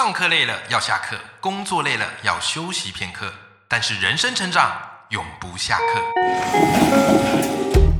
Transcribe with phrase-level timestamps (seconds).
[0.00, 3.26] 上课累了要下课，工作累了要休息片刻，
[3.66, 4.70] 但是人生成长
[5.08, 6.00] 永不下课。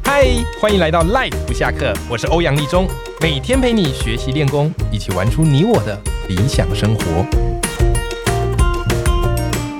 [0.04, 0.28] 嗨，
[0.60, 2.86] 欢迎来到 Life 不下课，我是欧阳立中，
[3.20, 7.02] 每天陪你学习练功，一起玩出你我的理想生活。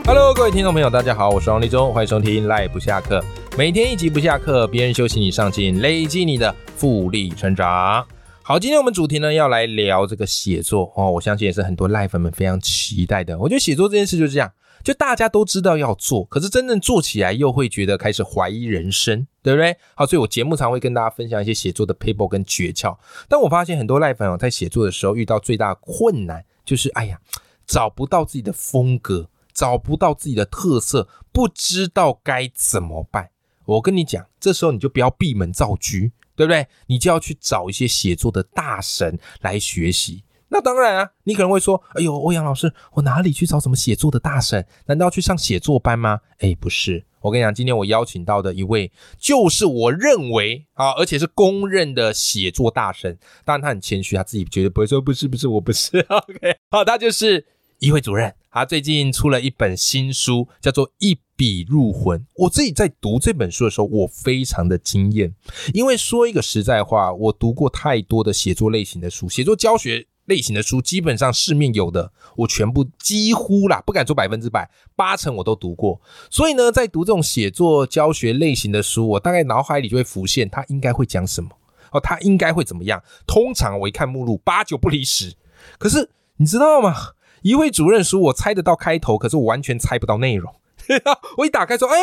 [0.05, 3.25] Hello，各位听众朋友，大家好，我是王立中，欢迎收听 Life 不下课，
[3.57, 8.05] 每天一集不下课，别人休息你上进，累积你的复利成长。
[8.49, 13.39] 好，今天我们主题呢要来聊这个写作哦，我相信也是很多赖粉们非常期待的。
[13.39, 14.51] 我觉得写作这件事就是这样，
[14.83, 19.77] 就大家都知道要做，可是真正做起来又会觉得开始怀疑人生，对不对？
[19.95, 22.97] 好，所以我节目常会跟大家分享一些写作的 paper 跟诀窍。
[23.29, 27.21] 但我发现很多赖粉哦，在写作的时候遇到最大的困难就是，哎呀，
[27.67, 33.29] 找不到自己的风格，找不到自己的特色，不知道该怎么办。
[33.67, 36.11] 我跟你讲，这时候你就不要闭门造车。
[36.39, 36.65] 对不对？
[36.87, 40.23] 你就要去找一些写作的大神来学习。
[40.51, 44.65] 那当然啊，你可能会说：“哎呦，欧阳老师，我哪里去找什么写作的大神？
[44.87, 47.05] 难道去上写作班吗？”哎，不是。
[47.21, 53.19] 我跟你讲，今天我邀请到的一位，就是我认为啊，而且是公认的写作大神。
[53.45, 55.99] 当然，他很谦虚，他自己绝对不会说：“不是，不是，我不是。
[56.09, 57.45] ”OK，好，他就是
[57.81, 58.33] 一位主任。
[58.51, 62.19] 他最近出了一本新书，叫做《一笔入魂》。
[62.35, 65.33] 我自己在读这本书的时候，我非常的惊艳，
[65.73, 76.01] 因为说一个实在话，我读过太多的写作类型的书，写作教学类型的书，基本上市面有的，我全部几乎啦，不敢说百分之百，八成我都读过。
[76.29, 81.51] 所以呢，在读这种写作教学类型的书，我大概脑海里就会浮现他应该会讲什么
[81.93, 83.01] 哦，他应该会怎么样。
[83.29, 85.35] 通常我一看目录，八九不离十。
[85.79, 86.95] 可是你知道吗？
[87.43, 90.53] 一位主任书，我猜得到开头，可是我完全猜不到内容。
[91.39, 91.99] 我一打开说：“哎，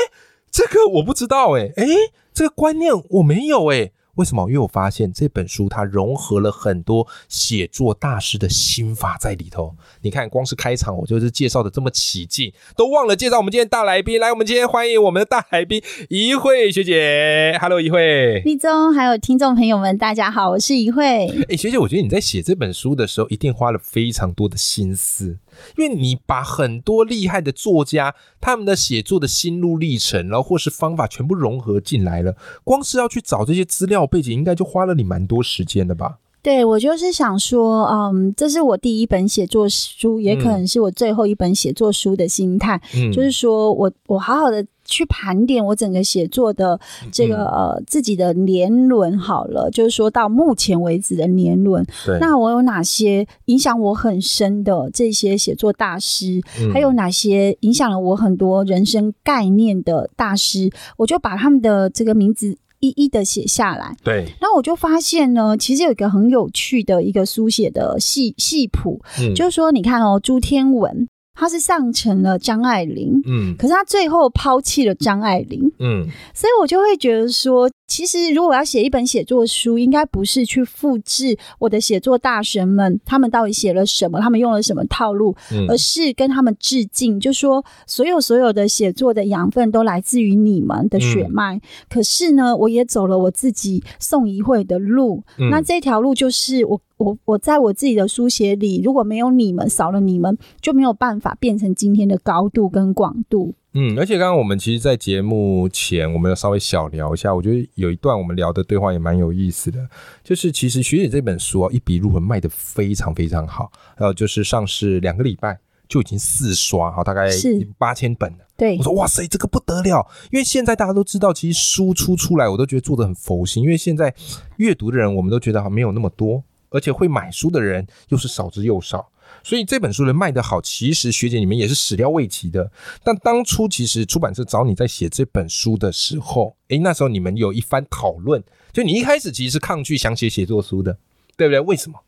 [0.52, 1.86] 这个我不知道，哎哎，
[2.34, 4.48] 这个观念我没有，哎。”为什么？
[4.48, 9.76] 因为我发现这本书它融合了很多写作大师的心法在里头。
[10.04, 14.18] 你看，光是开场我就是介绍的这么起劲，都忘了介绍我们今天大来宾。
[14.18, 17.58] 来，我们今天欢迎我们的大来宾一慧学姐。
[17.60, 18.40] Hello，怡慧。
[18.46, 21.28] 立中，还有听众朋友们，大家好，我是一慧。
[21.50, 25.40] 哎，学姐，我觉得你在写这本书的时候，一定花了非常多的心思。
[25.78, 36.18] 因为你把很多厉害的作家他们的写作的心路历程，然后或是方法全部融合进来了，光是要去找这些资料背景，应该就花了你蛮多时间的吧？
[36.42, 43.12] 对，我就是想说，嗯，这是我第一本写作书，也可能是我最后一本写作书的心态，嗯。
[43.12, 46.80] 就是说我我好好的去盘点我整个写作的
[47.12, 51.86] 这个呃自己的年轮，好了，就是说到目前为止的年轮，
[52.20, 56.42] 那我有哪些影响我很深的这些写作大师，
[56.72, 62.58] 还有哪些影响了我很多人生概念的大师，我就把他们的这个名字。
[62.82, 69.02] 一一的写下来，对，然后我就发现呢，其实有一个很有趣的一个书写的系系谱，
[69.34, 71.08] 就是说，你看哦，朱天文。
[71.36, 85.36] 他是上成了张爱玲，嗯，可是他最后抛弃了张爱玲，嗯，所以我就会觉得说，其实如果要写一本写作书，应该不是去复制我的写作大神们他们到底写了什么，他们用了什么套路，
[85.70, 91.62] 而是跟他们致敬，就说所有所有的写作的养分都来自于你们的血脉。
[91.90, 96.82] 可是呢，我也走了我自己宋怡慧的路，那这条路就是我。
[96.98, 103.54] 我我在我自己的书写里，如果没有你们，少了你们，就没有办法变成今天的高度跟广度。
[103.78, 109.86] 嗯，而且刚刚我们其实，在节目前，我们要稍微小聊一下，我觉得有一段我们聊的对话也蛮有意思的，
[110.24, 115.60] 就是其实学姐这本书啊，一笔入魂卖的非常非常好，还有就是上市两个礼拜
[115.90, 117.30] 就已经四刷，好，大概
[117.78, 118.38] 八千本了。
[118.56, 124.16] 对，我说哇塞，这个不得了，因为现在大家都知道，其实输出出来，我都觉得做的很佛心，因为现在
[124.56, 126.42] 阅读的人，我们都觉得好没有那么多。
[126.70, 129.10] 而且会买书的人又是少之又少，
[129.44, 132.72] 所以这本书能卖得好，其实学姐你们也是始料未及的。
[133.04, 138.44] 但当初其实出版社找你在写这本书的时候，诶，那时候你们有一番讨论，
[138.74, 140.98] 就你一开始其实是抗拒想写写作书的，
[141.38, 141.60] 对不对？
[141.60, 142.00] 为什么？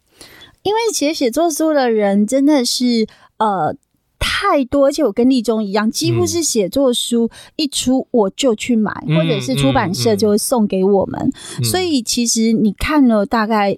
[0.64, 3.08] 因为写写作书的人真的是
[3.38, 3.74] 呃
[4.20, 11.32] 太多，而且我跟立中一样，几乎是写作书一出我就去买，或者是出版社就会送给我们，
[11.64, 13.78] 所以其实你看了大概。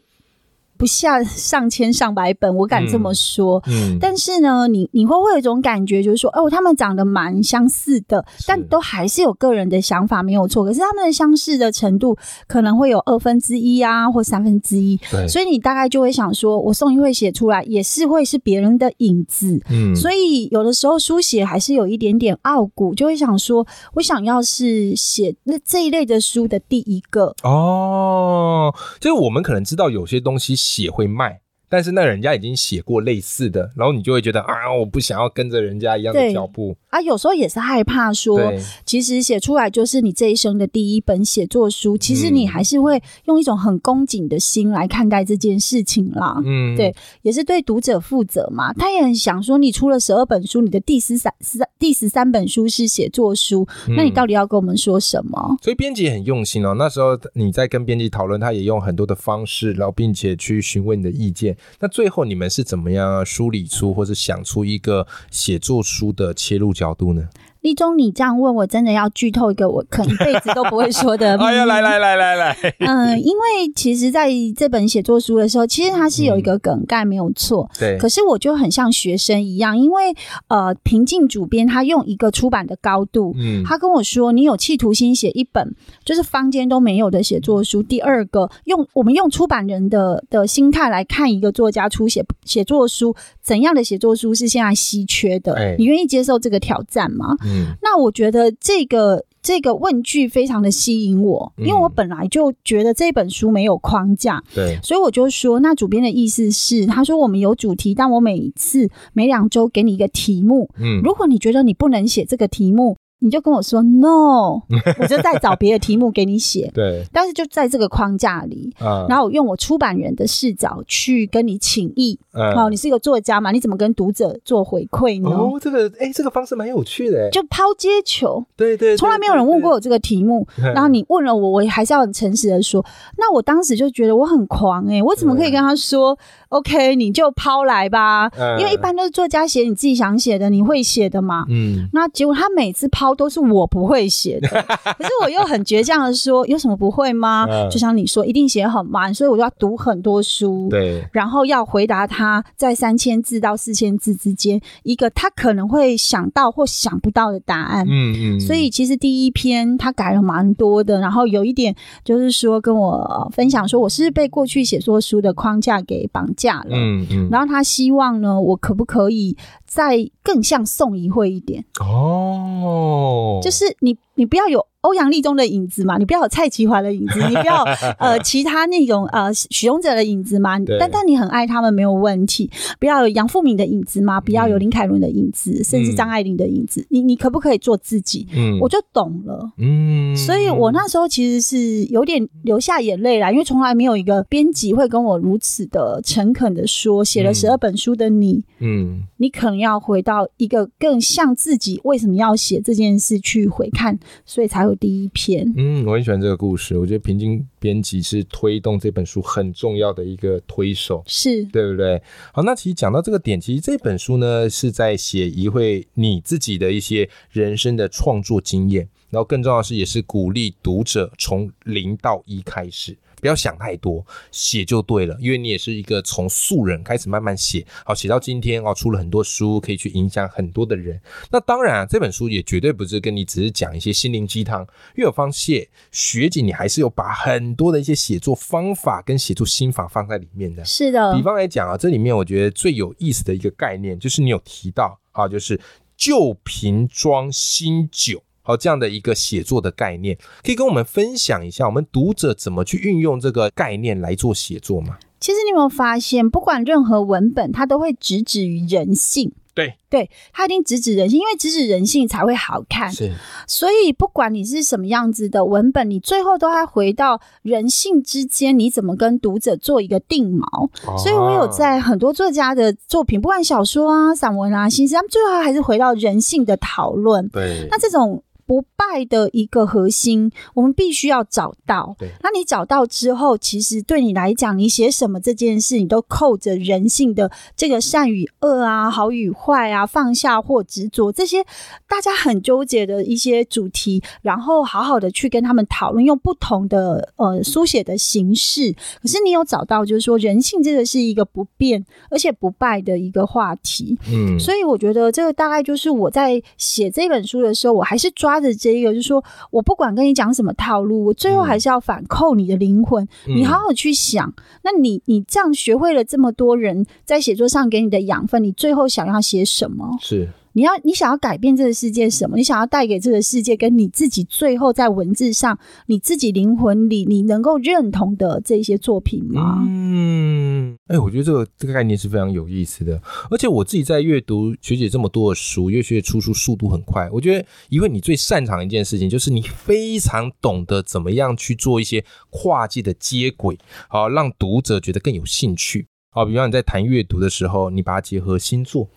[0.79, 3.61] 不下上千上百本，我敢这么说。
[3.67, 10.63] 嗯，但是呢，你你会会有一种感觉，就是说，哦，他们长得蛮相似的，但都还是有个人的想法，没有错。
[10.63, 12.17] 可是他们的相似的程度
[12.47, 14.97] 可能会有二分之一啊，或三分之一。
[15.11, 19.61] 对，所以你大概就会想说，我宋一会写出来也是会是别人的影子。
[19.69, 27.35] 嗯，所以有的时候书写还是有一点点傲骨，就会想说，我想要是写那这一类的书的第一个。
[27.43, 30.55] 哦，就是我们可能知道有些东西。
[30.69, 36.75] 写会卖，但是那人家已经写过类似的，然后你就会觉得啊，我不想要跟着人家一样的脚步。
[36.89, 38.51] 啊，有时候也是害怕说，
[38.83, 46.41] 其实写出来就是你这一生的第一本写作书，其实你嗯还是会用一种很恭谨的心来看待这件事情啦。
[46.43, 55.55] 嗯，对也是对读者负责嘛，他也很想说，你出了十二本书，你的第十三、十第十三本书是写作书，那你嗯到底要跟我们说什么？
[55.61, 56.73] 所以编辑很用心哦。
[56.75, 61.55] 那时候你在跟编辑讨论，他也用很多的方式，然后并且去询问你的意见。
[61.79, 67.29] 那最后你们是怎么样梳理出或者想出一个写作书的切入角度呢？
[67.61, 71.37] 立中，你这样问我，真的要剧透一个我可能一辈子都不会说的。
[71.43, 77.69] 哎呀，来来来来来，嗯，因为其实在这本写作书的时候，其实它是有一个梗概，没有错。
[77.77, 80.15] 对，可是我就很像学生一样，因为
[80.47, 85.75] 呃，平静主编他用一个出版的高度，嗯，他跟我说：“你有企图心写一本
[86.05, 93.15] 就是坊间都没有的写作书。”第二个，用我们用出版人的的心态来看一个作家出写写作书，
[93.49, 95.55] 怎样的写作书是现在稀缺的？
[95.55, 95.75] 哎。
[95.79, 97.35] 你愿意接受这个挑战吗？
[97.43, 97.73] 嗯。
[97.81, 114.61] 那我觉得这个这个问句非常的吸引我，因为我嗯本来就觉得这本书没有框架，对，所以我就说，那主编的意思是，他说我们有主题，但我每次每两周给你一个题目，嗯，如果你觉得你不能写这个题目，你就跟我说 no，
[114.99, 116.69] 我就再找别的题目给你写。
[116.73, 122.19] 对但是就在这个框架里，啊，然后我用我出版人的视角去跟你请益。
[122.33, 123.51] 嗯哦，你是一个作家嘛？
[123.51, 125.29] 你怎么跟读者做回馈呢？
[125.29, 129.69] 哦，这个哎，这个方式蛮有趣的，就抛接球，对对，对从来没有人问过。
[129.69, 132.83] 我这个题目， 然后你问了我，我还是要很诚实的说。
[133.17, 136.17] 那我当时就觉得我很狂诶、我怎么可以跟他说
[136.49, 138.27] OK，你就抛来吧？
[138.29, 141.45] 嗯因为一般都是作家写你自己想写的，你会写的嘛。
[141.49, 144.47] 嗯，那结果他每次抛都是我不会写的，
[144.97, 147.45] 可是我又很倔强的说，有什么不会吗？
[147.49, 150.67] 嗯就像你说，一定写很慢，所以我就要读很多书。
[150.69, 157.85] 对，然后要回答他在三千字到四千字之间一个他可能会想到或想不到的答案。
[157.87, 166.69] 嗯嗯，所以其实第一篇他改了蛮多的，然后有一点就是说跟我呃分享说，我是被过去写作书的框架给绑架了。
[166.71, 171.63] 嗯嗯，然后他希望呢，我可不可以再更像宋怡慧一点？
[171.79, 172.98] 哦，
[173.41, 177.63] 就是你，你不要有欧阳立中的影子嘛，你不要有蔡奇华的影子， 你不要
[177.97, 180.57] 呃其他那种呃许荣哲的影子嘛。
[180.79, 182.49] 但但你很爱他们没有问题，
[182.79, 186.85] 不要有杨富敏的影子嘛，不要有林凯伦的影子，甚至张爱玲的影子。
[186.89, 188.25] 你你可不可以做自己？
[188.33, 189.51] 嗯，我就懂了。
[189.57, 205.51] 嗯，所以我那时候其实是有点流下眼泪啦，因为从来没有一个编辑会跟我如此的诚恳的说，写了嗯十二本书的你，嗯你可能要回到一个更像自己为什么要写这件事去回看，所以才有第一篇。
[205.57, 206.77] 嗯，我很喜欢这个故事。
[206.77, 211.03] 我觉得平均编辑是推动这本书很重要的一个推手。
[211.05, 212.01] 是对不对？
[212.31, 225.17] 好，那其实讲到这个点，其实这本书呢是在写一会你自己的一些人生的创作经验，然后更重要的是，也是鼓励读者从零到一开始，不要想太多，写就对了。
[225.19, 230.99] 因为你也是一个从素人开始慢慢写，好写到今天哦，出了很多书，可以去影响很多的人。
[231.31, 234.61] 那当然、啊，这本书也绝对不是跟你只是讲一些心灵鸡汤，
[234.95, 240.63] 因为我发现学姐你还是有把很多的一些写作方法跟写作心法放在里面的。
[240.65, 245.59] 是的比，方来讲啊，这里面我觉得最有意思的一个概念，就是你有提到啊，就是
[245.97, 248.21] 旧瓶装新酒。
[248.49, 254.97] 好，这样的一个写作的概念，可以跟我们分享一下，我们读者怎么去运用这个概念来做写作吗？
[255.19, 259.31] 其实你有没有发现，不管任何文本，它都会直指于人性。
[259.53, 262.91] 对，对，它一定直指人性，因为直指人性才会好看。
[262.91, 263.13] 是，
[263.45, 270.97] 所以不管你是什么样子的文本，你最后都要回到人性之间，你怎么跟读者做一个定锚？
[270.97, 277.27] 所以我有在很多作家的作品，不管小说啊、散文啊、新诗，他们最后还是回到人性的讨论。
[277.29, 282.09] 对，那这种不败的一个核心，我们必须要找到对。
[282.23, 291.45] 那你找到之后，其实对你来讲，你写什么这件事，你都扣着人性的这个善与恶啊、好与坏啊、放下或执着这些
[291.87, 298.73] 大家很纠结的一些主题，然后好好的去跟他们讨论，用不同的呃书写的形式。
[298.99, 303.95] 可是你有找到，就是说人性这个是一个不变而且不败的一个话题。
[304.11, 313.03] 嗯，所以我觉得这个大概就是我在写这本书的时候，我还是抓着这一个，就是说我不管跟你讲什么套路，我最后还是要反扣你的灵魂。
[313.27, 319.97] 嗯你好好去想，那你你这样学会了这么多人在写作上给你的养分，你最后想要写什么？
[319.99, 322.35] 是你要你想要改变这个世界什么？
[322.35, 329.63] 你想要带给这个世界跟你自己最后在文字上你自己灵魂里你能够认同的这些作品吗？
[329.67, 333.01] 嗯，哎，我觉得这个这个概念是非常有意思的。
[333.29, 345.87] 而且我自己在阅读学姐这么多的书，因为学姐出书速度很快，我觉得因为你最擅长一件事情就是你非常懂得怎么样去做一些跨界的接轨，好让读者觉得更有兴趣。
[346.11, 348.89] 好，比方你在谈阅读的时候，你把它结合星座。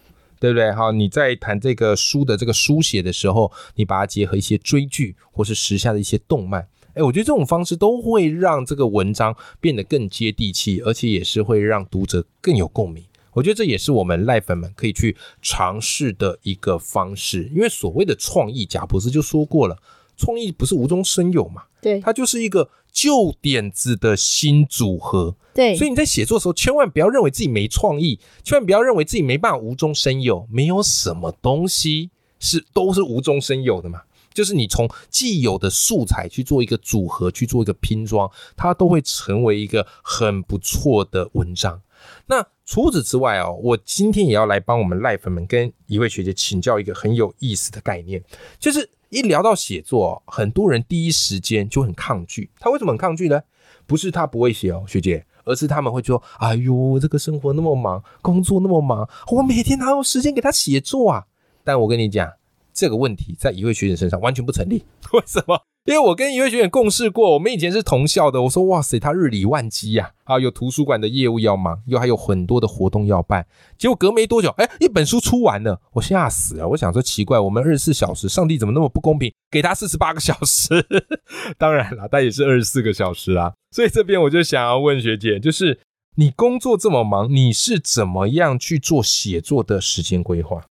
[0.43, 0.73] 对不对？
[0.73, 13.05] 好，你在谈这个书的这个书写的时候，你把它结合一些追剧或是时下的一些动漫，哎，我觉得这种方式都会让这个文章变得更接地气，而且也是会让读者更有共鸣。
[13.35, 19.77] 我觉得这也是我们赖粉们可以去尝试的一个方式，因为所谓的创意，贾博士就说过了，
[20.17, 25.35] 创意不是无中生有嘛，对，它就是一个旧点子的新组合。
[25.55, 30.47] 对，所以你在写作的时候，千万不要认为自己没创意，千万不要认为自己没办法无中生有。
[30.51, 34.03] 没有什么东西是都是无中生有的嘛，
[34.33, 41.83] 就是你从既有的素材去做一个组合，去做一个拼装，它都会成为一个很不错的文章。
[42.27, 48.23] 那除此之外哦，我今天也要来帮我们赖粉们跟一位学姐请教一个很有意思的概念，
[48.59, 52.51] 就是一聊到写作，很多人第一时间就很抗拒。
[52.59, 53.43] 他为什么很抗拒呢？
[53.87, 55.27] 不是他不会写哦，学姐。
[55.45, 61.25] 而是他们会说：“哎呦，这个生活那么忙，工作那么忙，我每天哪有时间给他写作啊？”
[61.65, 62.31] 但我跟你讲，
[62.73, 64.85] 这个问题在一位学姐身上完全不成立。
[65.13, 65.61] 为什么？
[65.85, 68.43] 因为我跟一位学员共事过，我们以前是同校的。
[68.43, 70.13] 我说：“哇塞，他日理万机呀！
[70.23, 73.45] 啊，有图书馆的业务要忙，又还有很多的活动要办。
[73.77, 76.69] 结果隔没多久，哎，一本书出完了，我吓死了。
[76.69, 80.87] 我想说，奇怪，我们二十四小时，上帝怎么那么不公平，给他四十八个小时？
[81.59, 83.53] 当然了，他也是二十四个小时啊。
[83.73, 85.81] 所以这边我就想要问学姐，就是
[86.15, 90.63] 你工作这么忙，你是怎么样去做写作的时间规划？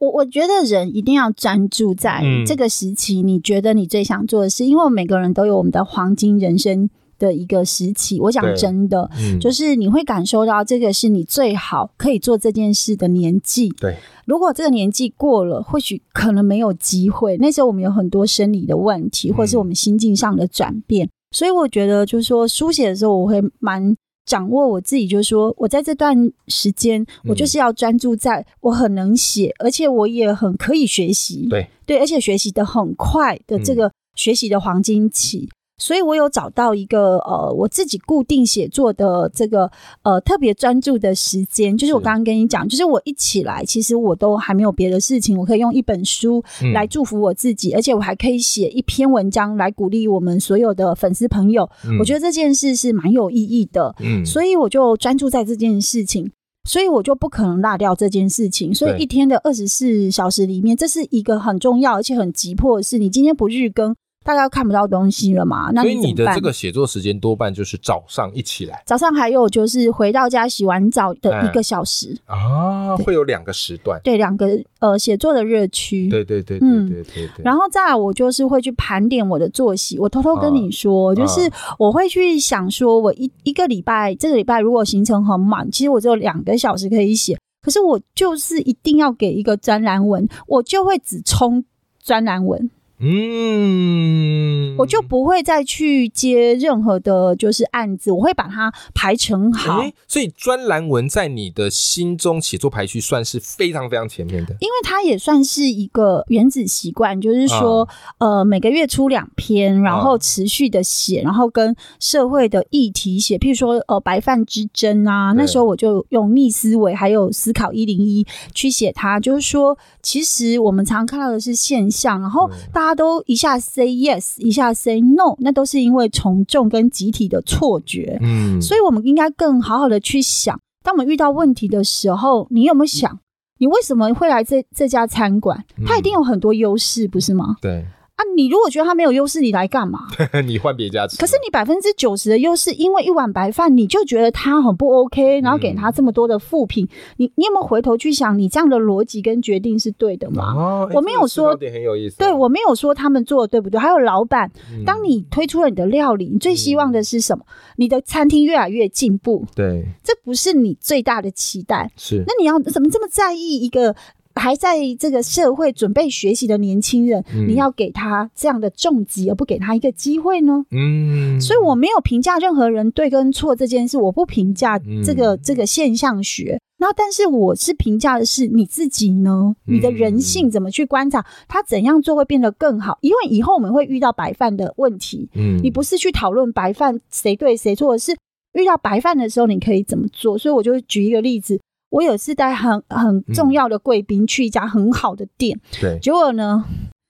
[0.00, 6.88] 我我觉得人一定要专注在这个时期，你觉得你最想做的事，因为我们每个人都有我们的黄金人生
[7.18, 8.18] 的一个时期。
[8.18, 13.68] 我讲真的，就是你会感受到这个是你最好可以做这件事的年纪。
[13.78, 17.36] 对，如果这个年纪过了，或许可能没有机会。
[17.36, 21.10] 那时候我们有很多生理的问题，或者是我们心境上的转变。
[21.32, 23.94] 所以我觉得，就是说书写的时候，我会蛮
[24.30, 31.66] 掌握我自己，就是说我在这段时间，我就是要专注在我很能写，而且我也很可以学习，对。
[31.84, 35.48] 对，而且学习的很快的这个学习的黄金期。
[35.80, 39.68] 所以我有找到一个呃，我自己固定写作的这个
[40.02, 46.44] 呃特别专注的时间，就是我刚刚跟你讲，就是我一起来，其实我都还没有别的事情，我可以用一本书
[46.74, 51.68] 来祝福我自己，而且我还可以写一篇文章来鼓励我们所有的粉丝朋友。
[51.98, 56.30] 我觉得这件事是蛮有意义的，嗯，所以我就专注在这件事情，
[56.68, 58.74] 所以我就不可能落掉这件事情。
[58.74, 62.98] 所以一天的二十四小时里面，这是一个很重要而且很急迫的事。
[62.98, 63.96] 你今天不日更。
[64.22, 65.70] 大家看不到东西了嘛？
[65.72, 77.42] 那所以你的这个写作时间多半就是早上一起来，早上还有就是回到家洗完澡的一个小时啊，会有两个时段，对，两个呃写作的热区，对对对，嗯对对对。
[77.42, 79.98] 然后再来，我就是会去盘点我的作息。
[79.98, 91.64] 我偷偷跟你说，就是我会去想说，我一一个礼拜，这个礼拜如果行程很满，其实我只有两个小时可以写，可是我就是一定要给一个专栏文，我就会只冲
[92.02, 92.70] 专栏文。
[93.02, 99.82] 嗯，我就不会再去接任何的，就是案子，我会把它排成好。
[100.06, 107.88] 所以专栏文在你的心中写作排序算是非常非常前面的，因为它也算是一个原子习惯，就是说，
[108.18, 122.89] 呃，每个月出两篇，然后持续的写，然后跟社会的议题写，譬如说，呃，白饭之争啊，那时候我就用逆思维还有思考一零一去写它，就是说，其实我们常看到的是现象，然后大家。
[122.90, 128.18] 他都一下 say yes，一下 say no，那都是因为从众跟集体的错觉。
[128.20, 133.20] 嗯，所以我们应该更好好的去想，当我们遇到问题的时候，你有没有想，
[133.58, 135.64] 你为什么会来这这家餐馆？
[135.86, 137.54] 它一定有很多优势，不是吗？
[137.60, 137.86] 对。
[138.20, 140.00] 啊，你如果觉得他没有优势，你来干嘛？
[140.44, 141.16] 你换别家吃。
[141.16, 146.86] 可是你百分之九十的优势，因为一碗白饭，你就觉得他很不 OK，然后给他这么多的负评。
[147.16, 150.52] 你你有没有回头去想，你这样的逻辑跟决定是对的吗？
[150.54, 152.18] 哦，我没有说点很有意思。
[152.18, 153.80] 对我没有说他们做的对不对？
[153.80, 154.50] 还有老板，
[154.84, 157.44] 当你推出了你的料理，你最希望的是什么？
[157.76, 159.46] 你的餐厅越来越进步。
[159.54, 161.90] 对，这不是你最大的期待。
[161.96, 163.96] 是，那你要怎么这么在意一个？
[164.40, 170.64] 还在这个社会准备学习的年轻人，嗯你要给他这样的重击，而不给他一个机会呢？
[170.70, 176.58] 嗯，所以我没有评价任何人对跟错这件事，我不评价嗯这个、这个现象学。
[176.78, 182.96] 那但是我是评价的是你自己呢，嗯你的人性怎么去观察，他怎样做会变得更好？
[183.02, 188.16] 因为以后我们会遇到白饭的问题，嗯你不是去讨论白饭谁对谁错，而是
[188.54, 190.38] 遇到白饭的时候你可以怎么做。
[190.38, 196.64] 所以我就举一个例子，我有次带很很重要的贵宾去一家很好的店，对，结果呢，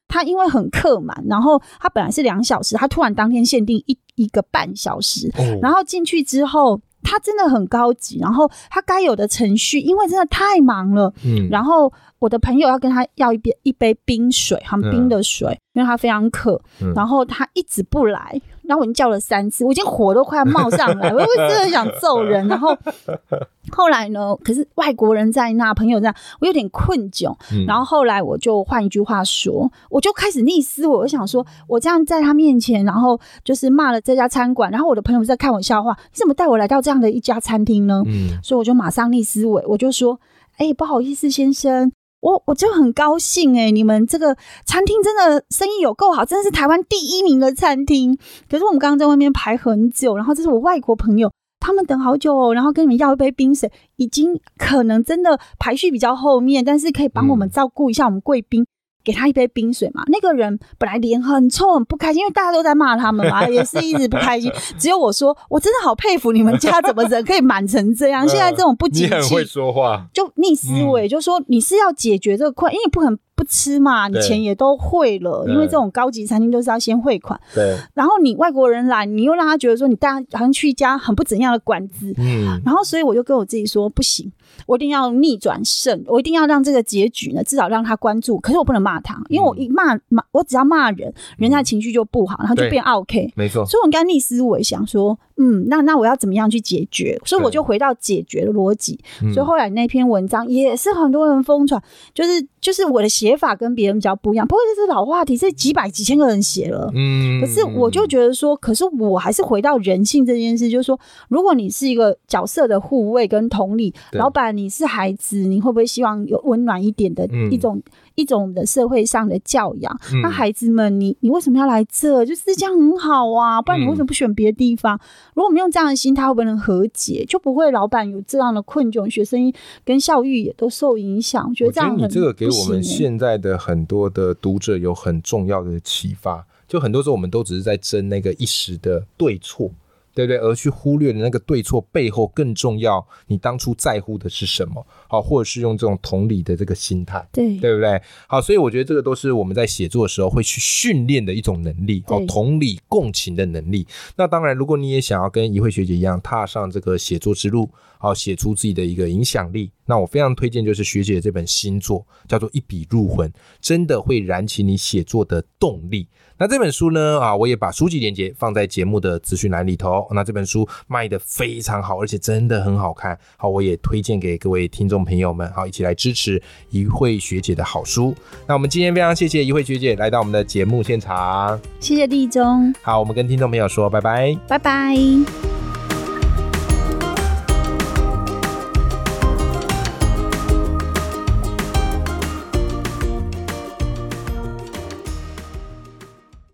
[0.08, 5.58] 他因为很客满，然后他本来是两小时，他突然当天限定一一个半小时，哦。
[5.62, 6.80] 然后进去之后。
[7.02, 11.48] 他真的很高级，然后他该有的程序，因为真的太忙了，嗯。
[11.48, 16.92] 然后我的朋友要跟他要一杯一杯冰水，很冰的水，因为他非常渴，嗯。
[16.94, 18.38] 然后他一直不来，
[18.70, 22.46] 然后我已经叫了三次，我已经火都快要冒上来，我真的很想揍人。
[22.46, 22.76] 然后
[23.72, 27.34] 后来呢，可是外国人在那，朋友在那，我有点困窘。
[27.52, 38.02] 嗯然后后来我就换一句话说，我就开始逆思维，我想说，我这样在他面前，然后就是骂了这家餐馆，然后我的朋友在看我笑话，你怎么带我来到这样的一家餐厅呢？
[38.06, 40.20] 嗯所以我就马上逆思维，我就说
[40.58, 48.16] ：“哎、不好意思，先生，我我就很高兴哎、你们这个餐厅真的生意有够好，真的是台湾第一名的餐厅。
[48.48, 51.30] 可是我们刚刚在外面排很久，然后这是我外国朋友。”
[51.62, 58.66] 他们等好久哦，然后跟你们要一杯冰水，已经可能真的排序比较后面，但是可以帮我们嗯照顾一下我们贵宾，
[59.04, 60.02] 给他一杯冰水嘛。
[60.06, 64.50] 那个人本来脸很臭，很不开心，因为大家都在骂他们嘛， 也是一直不开心。
[64.78, 68.26] 只有我说，我真的好佩服你们家怎么人可以满成这样。
[68.28, 77.40] 现在这种不景气你很会，说话，就逆思维，就说你是要解决这个困，因为你不可能不吃嘛，你钱也都汇了，因为这种高级餐厅都是要先汇款。
[77.54, 82.60] 对，然后你外国人来，你又让他觉得说你带他好像去一家很不怎样的馆子，嗯。
[82.62, 84.30] 然后所以我就跟我自己说，不行，
[84.66, 88.38] 我一定要逆转胜，我一定要让这个结局呢，至少让他关注。
[88.40, 93.32] 可是我不能骂他，因为我一骂骂，我只要骂人，人家的情绪就不好，然后就变 OK。
[93.34, 97.18] 没错，所以我应该逆思维想说，嗯，那那我要怎么样去解决？
[97.24, 99.00] 所以我就回到解决的逻辑。
[99.22, 101.82] 嗯所以后来那篇文章也是很多人疯传，
[102.12, 104.46] 就是就是我的写法跟别人比较不一样。
[104.46, 106.90] 不过这是老话题，这几百几千个人写了。
[106.94, 117.80] 嗯可是我就觉得说，可是我还是回到人性这件事，就是说，如果你是一个角色的护卫跟同理，老板你是孩子，你会不会希望有温暖一点的嗯一种、
[118.20, 120.00] 一种的社会上的教养？
[120.12, 122.24] 嗯那孩子们，你你为什么要来这？
[122.24, 125.00] 就是这样很好啊，不然你为什么不选别的地方？
[125.34, 127.24] 如果我们用这样的心态，会不会能和解？
[127.26, 129.52] 就不会老板有这样的困窘，学生
[129.84, 131.46] 跟教育也都受影响。
[131.48, 136.46] 我觉得这样很你这个给我们现在的很多的读者有很重要的启发。
[136.68, 139.70] 就很多时候我们都只是在争那个一时的对错，
[140.14, 140.38] 对不对？
[140.38, 144.86] 而去忽略了那个对错背后更重要，你当初在乎的是什么？
[145.08, 147.26] 好，或者是用这种同理的这个心态。
[147.32, 148.00] 对对不对？
[148.26, 153.86] 好，所以我觉得这个都是我们在写作的时候会去训练的一种能力，哦，同理共情的能力。
[154.16, 157.70] 那当然，如果你也想要跟怡慧学姐一样踏上这个写作之路，
[158.02, 163.28] 好，写出自己的一个影响力，那我非常推荐就是学姐这本新作，叫做《一笔入魂》，
[163.60, 166.08] 真的会燃起你写作的动力。
[166.38, 170.08] 那这本书呢，啊，我也把书籍链接放在节目的资讯栏里头。
[170.12, 173.18] 那这本书卖的非常好，而且真的很好看。
[173.36, 178.14] 好，我也推荐给各位听众朋友们，好，一起来支持一慧学姐的好书。
[178.46, 181.60] 那我们今天非常谢谢一慧学姐来到我们的节目现场。
[181.78, 184.34] 谢谢立中，好，我们跟听众朋友说拜拜。
[184.48, 185.59] 拜拜。